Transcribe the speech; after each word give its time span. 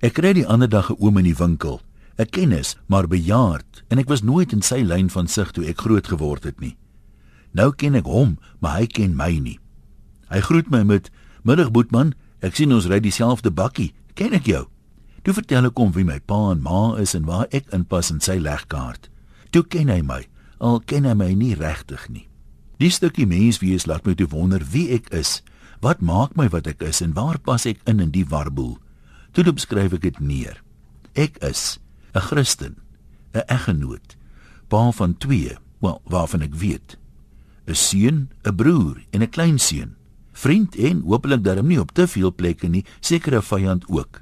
Ek 0.00 0.14
kry 0.16 0.32
die 0.32 0.46
ander 0.48 0.68
dag 0.68 0.88
'n 0.88 0.96
oom 0.96 1.18
in 1.18 1.28
die 1.28 1.36
winkel, 1.36 1.82
'n 2.18 2.30
kennis, 2.32 2.76
maar 2.88 3.06
bejaard, 3.06 3.84
en 3.88 3.98
ek 3.98 4.08
was 4.08 4.22
nooit 4.22 4.52
in 4.52 4.62
sy 4.62 4.80
lyn 4.80 5.10
van 5.10 5.28
sig 5.28 5.50
toe 5.52 5.64
ek 5.66 5.80
groot 5.80 6.06
geword 6.06 6.44
het 6.44 6.60
nie. 6.60 6.76
Nou 7.52 7.70
ken 7.72 7.94
ek 7.94 8.06
hom, 8.06 8.38
maar 8.60 8.78
hy 8.78 8.86
ken 8.86 9.16
my 9.16 9.38
nie. 9.38 9.58
Hy 10.30 10.40
groet 10.40 10.70
my 10.70 10.82
met: 10.82 11.10
"Middag 11.42 11.70
Boetman, 11.70 12.14
ek 12.40 12.56
sien 12.56 12.72
ons 12.72 12.86
ry 12.86 13.00
dieselfde 13.00 13.50
bakkie. 13.50 13.92
Ken 14.14 14.32
ek 14.32 14.46
jou?" 14.46 14.68
Toe 15.22 15.34
vertel 15.34 15.66
ek 15.66 15.76
hom 15.76 15.92
wie 15.92 16.04
my 16.04 16.18
pa 16.20 16.50
en 16.50 16.62
ma 16.62 16.96
is 16.96 17.14
en 17.14 17.26
waar 17.26 17.46
ek 17.50 17.68
inpas 17.72 18.10
in 18.10 18.20
sy 18.20 18.38
legkaart. 18.38 19.10
Toe 19.50 19.62
ken 19.62 19.88
hy 19.88 20.00
my, 20.00 20.26
al 20.60 20.80
ken 20.80 21.04
hy 21.04 21.14
my 21.14 21.34
nie 21.34 21.54
regtig 21.54 22.08
nie. 22.08 22.28
Die 22.78 22.90
stukkie 22.90 23.26
menswees 23.26 23.86
laat 23.86 24.06
my 24.06 24.14
toe 24.14 24.26
wonder 24.26 24.64
wie 24.72 24.94
ek 24.94 25.12
is. 25.12 25.42
Wat 25.82 26.00
maak 26.00 26.36
my 26.36 26.48
wat 26.48 26.66
ek 26.66 26.82
is 26.82 27.02
en 27.02 27.12
waar 27.12 27.38
pas 27.38 27.66
ek 27.66 27.80
in 27.86 28.00
in 28.00 28.10
die 28.10 28.24
warboel? 28.24 28.78
Toe 29.40 29.54
beskryf 29.56 29.94
ek 29.96 30.02
dit 30.04 30.18
neer. 30.20 30.58
Ek 31.16 31.38
is 31.40 31.80
'n 32.12 32.20
Christen, 32.20 32.76
'n 33.32 33.48
eggenoot, 33.48 34.16
pa 34.68 34.90
van 34.92 35.16
2, 35.16 35.56
wel 35.80 36.00
waarvan 36.04 36.42
ek 36.42 36.54
weet. 36.54 36.98
'n 37.66 37.74
Seun, 37.74 38.28
'n 38.44 38.54
broer 38.54 39.00
en 39.10 39.22
'n 39.22 39.30
kleinseun. 39.30 39.96
Vriend 40.32 40.76
en 40.76 41.00
hopelik 41.00 41.44
darm 41.44 41.66
nie 41.66 41.80
op 41.80 41.92
te 41.92 42.06
veel 42.06 42.34
plekke 42.34 42.68
nie, 42.68 42.84
seker 43.00 43.34
'n 43.34 43.42
vyand 43.42 43.88
ook. 43.88 44.20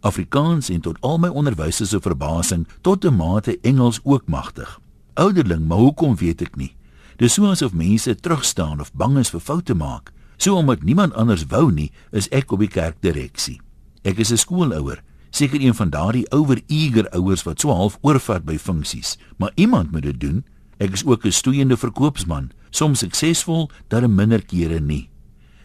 Afrikaans 0.00 0.68
en 0.68 0.80
tot 0.80 1.00
al 1.00 1.18
my 1.18 1.28
onderwysers 1.28 1.88
se 1.88 2.00
verbasing 2.00 2.68
tot 2.82 3.04
'n 3.04 3.16
mate 3.16 3.58
Engels 3.62 4.00
ook 4.02 4.26
magtig. 4.26 4.80
Ouderling, 5.14 5.66
maar 5.66 5.78
hoekom 5.78 6.16
weet 6.16 6.42
ek 6.42 6.56
nie? 6.56 6.76
Dis 7.16 7.32
so 7.32 7.46
asof 7.46 7.72
mense 7.72 8.14
terugstaan 8.14 8.80
of 8.80 8.92
bang 8.92 9.18
is 9.18 9.30
vir 9.30 9.40
foute 9.40 9.74
maak. 9.74 10.12
So 10.36 10.56
omdat 10.56 10.82
niemand 10.82 11.14
anders 11.14 11.46
wou 11.46 11.72
nie, 11.72 11.92
is 12.10 12.28
ek 12.28 12.52
op 12.52 12.58
die 12.58 12.68
kerkdireksie. 12.68 13.60
Ek 14.04 14.18
is 14.18 14.30
'n 14.30 14.36
skoolouer, 14.36 15.02
seker 15.30 15.60
een 15.60 15.74
van 15.74 15.90
daardie 15.90 16.28
ouer 16.30 16.60
eager 16.66 17.08
ouers 17.10 17.42
wat 17.42 17.60
so 17.60 17.72
half 17.72 17.98
oorvat 18.00 18.44
by 18.44 18.58
funksies, 18.58 19.16
maar 19.36 19.52
iemand 19.54 19.90
moet 19.92 20.02
dit 20.02 20.20
doen. 20.20 20.44
Ek 20.78 20.92
is 20.92 21.04
ook 21.04 21.24
'n 21.24 21.32
stoeiende 21.32 21.76
verkoopsman, 21.76 22.50
soms 22.70 22.98
suksesvol, 22.98 23.70
dan 23.88 24.14
minder 24.14 24.44
kere 24.44 24.80
nie. 24.80 25.08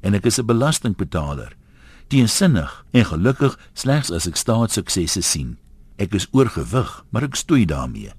En 0.00 0.14
ek 0.14 0.24
is 0.24 0.38
'n 0.38 0.46
belastingbetaler. 0.46 1.56
Teensinnig 2.08 2.84
en 2.90 3.04
gelukkig 3.04 3.58
slegs 3.72 4.10
as 4.10 4.26
ek 4.26 4.36
staatssuksesse 4.36 5.22
sien. 5.22 5.58
Ek 5.96 6.14
is 6.14 6.26
oorgewig, 6.30 7.04
maar 7.10 7.22
ek 7.22 7.34
stoei 7.34 7.64
daarmee. 7.64 8.12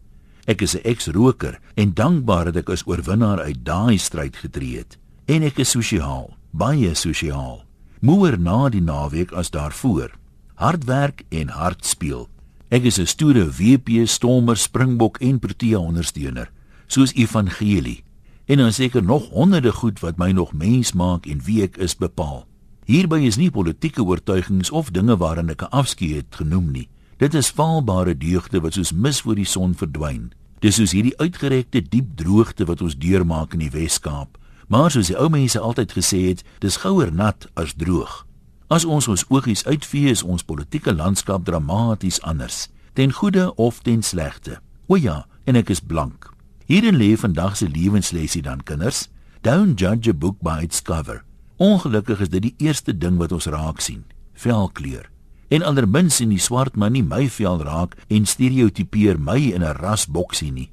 Ek 0.45 0.61
is 0.61 0.75
'n 0.75 0.83
eks-roker 0.83 1.59
en 1.75 1.93
dankbaar 1.93 2.45
dat 2.45 2.55
ek 2.55 2.69
as 2.69 2.85
oorwinnaar 2.85 3.39
uit 3.39 3.65
daai 3.65 3.97
stryd 3.97 4.35
getree 4.35 4.77
het. 4.77 4.97
En 5.25 5.41
ek 5.43 5.57
is 5.57 5.69
sosiaal, 5.69 6.37
baie 6.51 6.93
sosiaal. 6.93 7.65
Moer 8.03 8.35
na 8.35 8.67
die 8.67 8.81
naweek 8.83 9.29
as 9.31 9.47
daarvoor. 9.55 10.11
Hard 10.59 10.83
werk 10.89 11.21
en 11.31 11.53
hard 11.55 11.85
speel. 11.87 12.27
Ek 12.67 12.83
is 12.83 12.99
'n 12.99 13.07
stoere 13.07 13.47
WP 13.47 14.03
Stormer 14.05 14.57
Springbok 14.57 15.17
en 15.21 15.39
Protea 15.39 15.79
ondersteuner, 15.79 16.51
soos 16.87 17.13
Evangelie. 17.13 18.03
En 18.45 18.57
dan 18.57 18.73
seker 18.73 19.03
nog 19.03 19.29
honderde 19.29 19.71
goed 19.71 19.99
wat 19.99 20.17
my 20.17 20.31
nog 20.31 20.53
mens 20.53 20.91
maak 20.93 21.25
en 21.25 21.39
wie 21.45 21.63
ek 21.63 21.77
is 21.77 21.95
bepaal. 21.95 22.45
Hierby 22.85 23.23
is 23.23 23.37
nie 23.37 23.51
politieke 23.51 24.03
oortuigings 24.03 24.69
of 24.71 24.91
dinge 24.91 25.17
waarin 25.17 25.49
ek 25.49 25.61
'n 25.61 25.71
afskeid 25.71 26.15
het 26.15 26.35
genoem 26.35 26.71
nie. 26.71 26.89
Dit 27.17 27.33
is 27.33 27.51
faalbare 27.51 28.17
deugde 28.17 28.59
wat 28.59 28.73
soos 28.73 28.91
mis 28.91 29.21
voor 29.21 29.35
die 29.35 29.45
son 29.45 29.75
verdwyn. 29.75 30.33
Dis 30.59 30.75
soos 30.75 30.91
hierdie 30.91 31.17
uitgerekte 31.17 31.81
diep 31.81 32.15
droogte 32.15 32.65
wat 32.65 32.81
ons 32.81 32.97
deurmaak 32.97 33.53
in 33.53 33.59
die 33.59 33.71
Wes-Kaap. 33.71 34.37
Maar 34.67 34.91
soos 34.91 35.07
die 35.07 35.17
ou 35.19 35.29
mense 35.29 35.59
altyd 35.59 35.91
gesê 35.91 36.21
het, 36.29 36.43
dis 36.59 36.77
gouer 36.77 37.13
nat 37.13 37.47
as 37.53 37.73
droog. 37.73 38.25
As 38.67 38.85
ons 38.85 39.07
ons 39.07 39.25
oogies 39.29 39.65
uitvee, 39.65 40.09
is 40.09 40.23
ons 40.23 40.43
politieke 40.43 40.93
landskap 40.93 41.45
dramaties 41.45 42.21
anders, 42.21 42.69
ten 42.93 43.11
goeie 43.11 43.51
of 43.55 43.81
ten 43.81 44.01
slegte. 44.01 44.59
O 44.87 44.95
ja, 44.95 45.25
en 45.45 45.55
ek 45.59 45.69
is 45.69 45.81
blank. 45.83 46.31
Hierin 46.65 46.97
lê 46.97 47.13
vandag 47.19 47.57
se 47.59 47.67
lewenslesie 47.67 48.41
dan 48.41 48.63
kinders. 48.63 49.09
Don't 49.41 49.79
judge 49.79 50.09
a 50.09 50.13
book 50.13 50.39
by 50.41 50.61
its 50.63 50.81
cover. 50.81 51.23
Ongelukkig 51.57 52.19
is 52.23 52.31
dit 52.31 52.41
die 52.41 52.55
eerste 52.57 52.97
ding 52.97 53.19
wat 53.19 53.31
ons 53.35 53.49
raak 53.51 53.81
sien. 53.83 54.05
Velkleur. 54.33 55.09
En 55.53 55.61
andermins 55.61 56.15
sien 56.15 56.31
die 56.31 56.41
swart 56.41 56.77
man 56.79 56.95
nie 56.95 57.03
my 57.03 57.27
vel 57.29 57.59
raak 57.61 57.97
en 58.07 58.25
stereotipeer 58.25 59.19
my 59.19 59.37
in 59.53 59.63
'n 59.63 59.77
rasboksie 59.77 60.51
nie. 60.51 60.71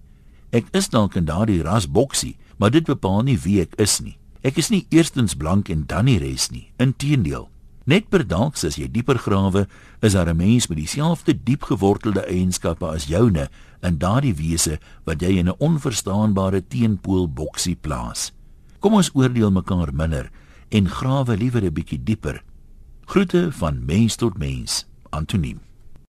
Ek 0.53 0.67
is 0.73 0.89
dalk 0.89 1.17
in 1.17 1.25
daardie 1.25 1.63
rasboksie, 1.63 2.37
maar 2.61 2.71
dit 2.71 2.85
bepaal 2.85 3.23
nie 3.25 3.39
wie 3.41 3.63
ek 3.63 3.79
is 3.81 4.03
nie. 4.05 4.19
Ek 4.45 4.59
is 4.61 4.69
nie 4.69 4.85
eerstens 4.93 5.33
blank 5.37 5.71
en 5.73 5.87
dan 5.89 6.09
die 6.09 6.19
res 6.21 6.51
nie. 6.53 6.69
Inteendeel. 6.81 7.49
Net 7.89 8.11
per 8.13 8.27
dalk 8.29 8.61
as 8.69 8.77
jy 8.77 8.87
dieper 8.93 9.19
grawe, 9.19 9.67
is 10.05 10.13
daar 10.13 10.29
'n 10.29 10.37
mens 10.37 10.69
met 10.69 10.77
dieselfde 10.77 11.33
diep 11.33 11.63
gewortelde 11.63 12.21
eienskappe 12.29 12.87
as 12.87 13.09
joune 13.09 13.49
in 13.83 13.99
daardie 13.99 14.35
wese 14.35 14.79
wat 15.05 15.21
jy 15.21 15.39
in 15.39 15.49
'n 15.49 15.59
onverstaanbare 15.59 16.63
teenpool 16.69 17.29
boksie 17.29 17.77
plaas. 17.77 18.33
Kom 18.81 18.95
ons 18.95 19.11
oordeel 19.15 19.51
mekaar 19.51 19.95
minder 19.95 20.31
en 20.69 20.89
grawe 20.89 21.37
liewer 21.37 21.65
'n 21.65 21.73
bietjie 21.73 22.05
dieper. 22.05 22.43
Groete 23.07 23.53
van 23.53 23.85
mens 23.85 24.17
tot 24.17 24.39
mens. 24.39 24.87
Antoniem 25.11 25.70